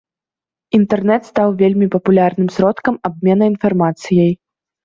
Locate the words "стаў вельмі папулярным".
1.31-2.49